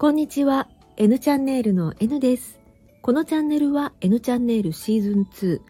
[0.00, 0.66] こんにちは。
[0.96, 2.58] N チャンネルの N です。
[3.02, 5.60] このチャンネルは N チャンネルシーズン2。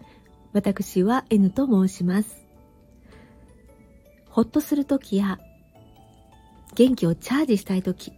[0.52, 2.46] 私は N と申します。
[4.28, 5.40] ほっとするときや
[6.76, 8.12] 元気をチャージしたいとき、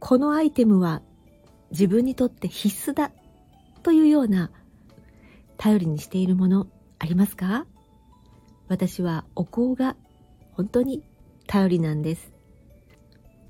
[0.00, 1.00] このアイテムは
[1.70, 3.12] 自分にとって必須だ
[3.84, 4.50] というような
[5.58, 6.66] 頼りにしているもの
[6.98, 7.66] ありますか？
[8.66, 9.94] 私はお香が
[10.50, 11.04] 本当に
[11.46, 12.32] 頼りなんです。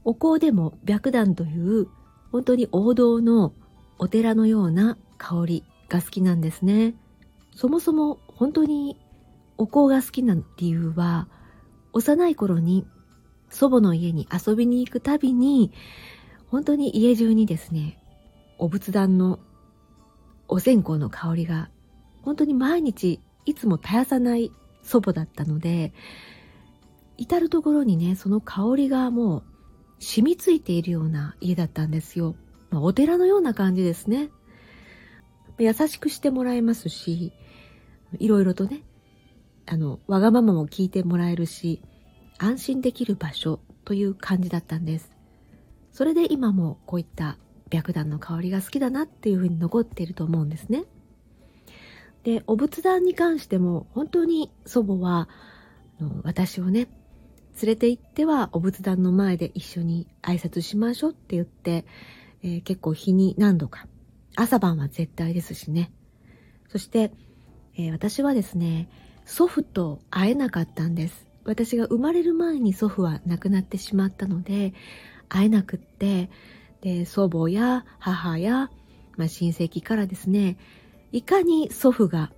[0.06, 1.88] お香でも白檀という
[2.30, 3.52] 本当に王道の
[3.98, 6.94] お寺のような香りが好きなんですね。
[7.56, 8.96] そもそも本当に
[9.58, 11.26] お香が好きな理由は
[11.92, 12.86] 幼い頃に
[13.50, 15.72] 祖母の家に遊びに行くたびに
[16.50, 17.98] 本当に家中にですね
[18.58, 19.40] お仏壇の
[20.46, 21.68] お線香の香りが
[22.22, 24.52] 本当に毎日いつも絶やさない
[24.82, 25.92] 祖母だったので
[27.16, 29.55] 至る所にねその香りがもう
[29.98, 32.34] 染みついているような家だったんですよ、
[32.70, 34.30] まあ、お寺のような感じですね。
[35.58, 37.32] 優しくしてもらえますし
[38.18, 38.82] いろいろとね
[39.64, 41.80] あのわがままも聞いてもらえるし
[42.38, 45.10] 安心できる場所という感じだったんです。
[45.92, 47.38] それで今もこういった
[47.72, 50.84] 白檀の香りが好きだなっていうふうに残っていると思うんですね。
[52.22, 55.28] で、お仏壇に関しても本当に祖母は
[56.22, 56.88] 私をね、
[57.60, 61.86] 連れて行ってはお仏壇の前で一緒に挨拶しましょうって言って、
[62.42, 63.86] えー、結構日に何度か、
[64.36, 65.90] 朝晩は絶対ですしね。
[66.68, 67.12] そして、
[67.76, 68.88] えー、私はですね、
[69.24, 71.26] 祖父と会えなかったんです。
[71.44, 74.74] 私が生まれる前に祖父は亡くなってしまったので、
[75.28, 76.30] 会えなくって、
[76.82, 78.70] で、祖母や母や、
[79.16, 80.58] まあ、親戚からですね、
[81.12, 82.32] いかに祖父が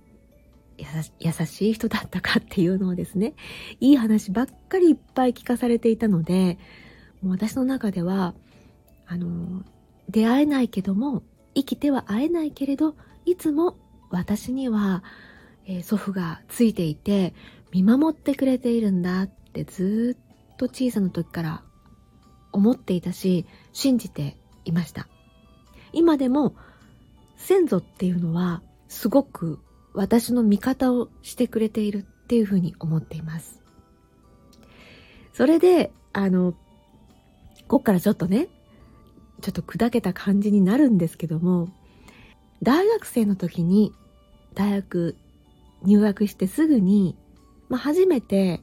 [1.19, 3.33] 優しい人だったかっていうのをですね、
[3.79, 6.57] いい話ばっかりいっぱい聞かされていたので、
[7.21, 8.33] もう私の中では、
[9.07, 9.63] あの、
[10.09, 11.23] 出会えないけども、
[11.55, 12.95] 生きては会えないけれど、
[13.25, 13.77] いつも
[14.09, 15.03] 私には、
[15.65, 17.33] えー、祖父がついていて、
[17.71, 20.17] 見守ってくれているんだってず
[20.53, 21.63] っと小さな時から
[22.51, 25.07] 思っていたし、信じていました。
[25.93, 26.55] 今でも
[27.37, 29.59] 先祖っていうのはすごく
[29.93, 33.61] 私の味方をしてくれているっていうふうに思っています。
[35.33, 36.53] それで、あの、
[37.67, 38.47] こっからちょっとね、
[39.41, 41.69] ちょっと砕けた感じになるんですけども、
[42.61, 43.93] 大学生の時に
[44.53, 45.15] 大学
[45.83, 47.15] 入学してすぐに、
[47.69, 48.61] まあ、初めて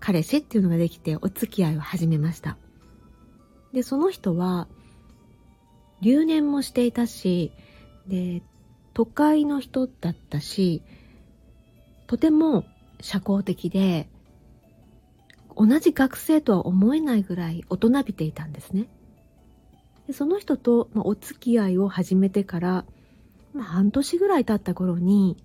[0.00, 2.58] 彼氏っていうのができてお付き合いを始めました。
[3.72, 4.68] で、その人は、
[6.00, 7.52] 留年もしていたし、
[8.06, 8.42] で、
[8.96, 10.82] 都会の人だったし、
[12.06, 12.64] とても
[13.02, 14.08] 社交的で、
[15.54, 18.88] 同じ学生とは思えないぐらい大人びていたんですね。
[20.06, 22.86] でその人と、まあ、お付き合いを始めてから、
[23.52, 25.36] まあ、半年ぐらい経った頃に、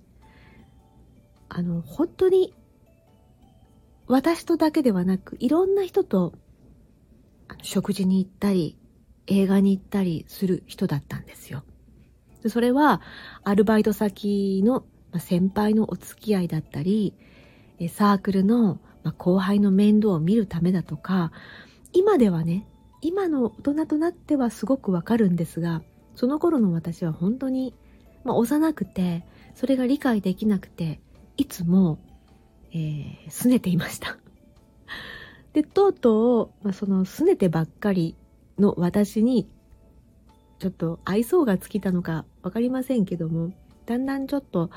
[1.50, 2.53] あの、本当に
[4.07, 6.35] 私とだけではなく、いろんな人と
[7.63, 8.78] 食事に行ったり、
[9.28, 11.66] 映画に行ったりする人だったんですよ。
[12.44, 13.02] でそれは、
[13.44, 14.84] アルバイト先の
[15.19, 17.13] 先輩のお付き合いだったり、
[17.90, 18.79] サークルの
[19.18, 21.31] 後輩の面倒を見るためだとか、
[21.94, 22.68] 今ではね、
[23.01, 25.81] 今の大人となってはすごくわかるんですが、
[26.16, 27.74] その頃の私は本当に、
[28.24, 29.25] まあ、幼くて、
[29.56, 31.00] それが理解できなくて、
[31.38, 32.00] いつも、
[32.72, 34.18] えー、拗ねていました。
[35.53, 38.16] で、とうとう、まあ、その拗ねてばっかり
[38.59, 39.50] の私に、
[40.61, 43.51] ちょっと愛想が尽きたのかわかりませんけども、
[43.88, 44.69] だんだんちょっと、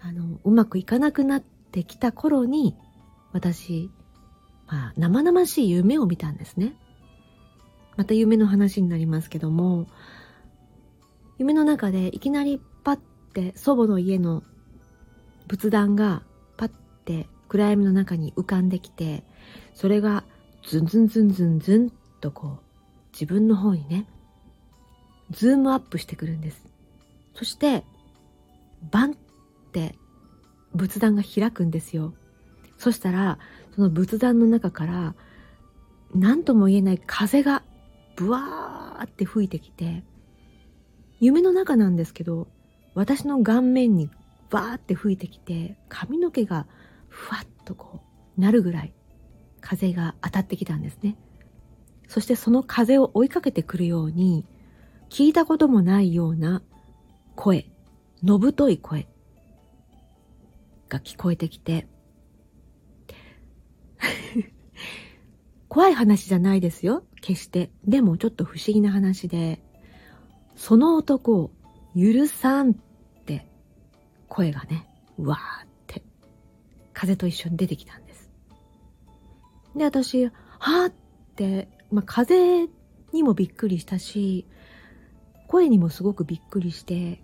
[0.00, 2.76] あの、うまくいかなくなってきた頃に、
[3.32, 3.90] 私、
[4.68, 6.76] まあ、生々しい夢を見たんですね。
[7.96, 9.88] また夢の話になりますけども、
[11.38, 12.96] 夢の中でいきなりパッ
[13.32, 14.44] て祖母の家の
[15.48, 16.22] 仏壇が
[16.56, 16.68] パッ
[17.04, 19.24] て暗闇の中に浮かんできて、
[19.74, 20.22] それが
[20.62, 22.64] ズンズンズンズンズンとこう
[23.12, 24.06] 自分の方にね、
[25.34, 26.64] ズームアップしてくるんです。
[27.34, 27.84] そして、
[28.90, 29.14] バンっ
[29.72, 29.96] て
[30.74, 32.14] 仏壇が開くんですよ。
[32.78, 33.38] そしたら、
[33.74, 35.14] その仏壇の中から、
[36.14, 37.62] 何とも言えない風が
[38.16, 40.04] ブワーって吹いてきて、
[41.20, 42.46] 夢の中なんですけど、
[42.94, 44.10] 私の顔面に
[44.50, 46.66] バーって吹いてきて、髪の毛が
[47.08, 48.00] ふわっとこ
[48.36, 48.92] う、なるぐらい
[49.60, 51.16] 風が当たってきたんですね。
[52.06, 54.44] そしてその風を追いかけてくるように、
[55.14, 56.60] 聞いたこともないような
[57.36, 57.70] 声、
[58.24, 59.06] のぶとい声
[60.88, 61.86] が聞こえてきて、
[65.70, 67.04] 怖い話じゃないですよ。
[67.20, 67.70] 決して。
[67.84, 69.62] でもちょっと不思議な話で、
[70.56, 71.52] その男を
[71.94, 72.74] 許さんっ
[73.24, 73.46] て
[74.28, 76.02] 声がね、わーって
[76.92, 78.32] 風と一緒に出てきたんです。
[79.76, 80.92] で、私、はーっ
[81.36, 82.68] て、まあ、風
[83.12, 84.48] にもびっくりしたし、
[85.48, 87.20] 声にもすごくびっくりして、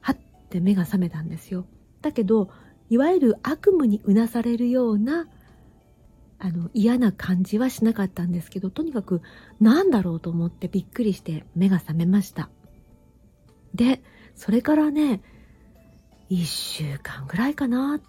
[0.00, 0.16] はっ
[0.50, 1.66] て目が覚めたんですよ。
[2.02, 2.50] だけど、
[2.88, 5.26] いわゆる悪夢にうなされるような
[6.38, 9.22] あの嫌な感じはしなかったんですけどとにかく
[9.60, 12.50] 何だろうと思ってびっくりして目が覚めました
[13.74, 14.02] で
[14.34, 15.22] それからね
[16.30, 18.00] 1週間ぐらいかな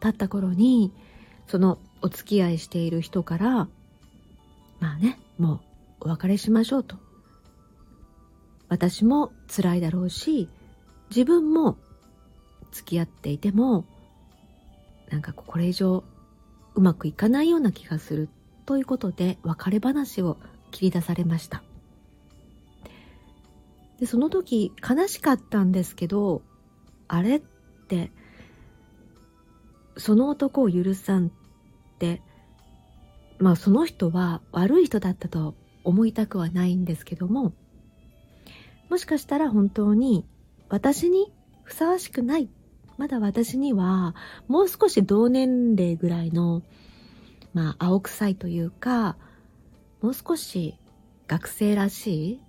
[0.00, 0.92] 経った頃に
[1.48, 3.68] そのお付き合いしている人から
[4.80, 5.60] まあねも
[6.00, 6.96] うお別れしましょうと
[8.68, 10.48] 私も辛いだろうし
[11.10, 11.76] 自分も
[12.72, 13.84] 付き合っていても
[15.10, 16.04] なんかこれ以上
[16.74, 18.28] うまくいかないような気がする
[18.66, 20.36] ということで別れ話を
[20.72, 21.62] 切り出されました。
[23.98, 26.42] でその時悲しかったんですけど
[27.08, 27.40] あれっ
[27.88, 28.12] て
[29.96, 31.30] その男を許さんっ
[31.98, 32.20] て
[33.38, 37.54] まあその人は悪い人だったと思いたくはないんですけども
[38.88, 40.24] もしかしたら本当に
[40.68, 41.32] 私に
[41.64, 42.48] ふさわしくない。
[42.96, 44.14] まだ私には
[44.48, 46.62] もう少し同年齢ぐらいの
[47.52, 49.16] まあ青臭いというか
[50.00, 50.78] もう少し
[51.26, 52.40] 学生らしい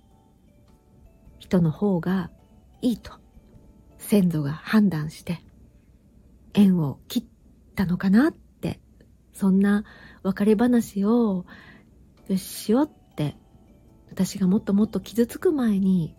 [1.38, 2.30] 人の方が
[2.80, 3.12] いいと。
[3.98, 5.42] 先祖が判断して
[6.54, 7.24] 縁を切っ
[7.74, 8.80] たのかなって
[9.34, 9.84] そんな
[10.22, 11.44] 別れ話を
[12.36, 13.36] しようって
[14.10, 16.14] 私がもっともっと傷つく前に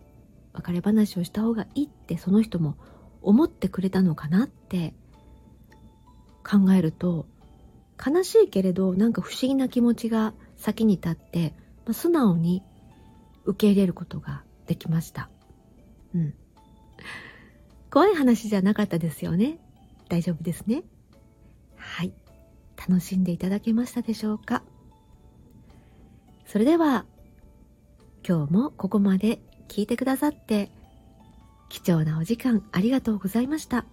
[0.52, 2.76] 別れ話をした方がいいってその人も
[3.22, 4.94] 思ってくれたのかなって
[6.42, 7.26] 考えると
[8.04, 11.54] 悲しいけれどなんか不思議な気持ちが先に立って、
[11.84, 12.62] まあ、素直に
[13.44, 15.28] 受け入れることができました。
[16.14, 16.34] うん。
[17.90, 19.58] 怖い話じゃなかったですよね。
[20.08, 20.84] 大丈夫ですね。
[21.76, 22.12] はい。
[22.76, 24.62] 楽しんでいただけましたでしょうか
[26.46, 27.04] それでは、
[28.26, 29.40] 今日もここまで
[29.70, 30.68] 聞いてくださって
[31.68, 33.86] 貴重なお時間ありがとうございました。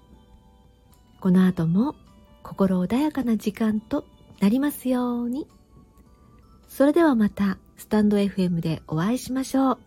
[1.21, 1.95] この後も
[2.41, 4.05] 心穏やかな時間と
[4.39, 5.47] なりますように。
[6.67, 9.86] それではまたスタンド FM でお会いしましょう。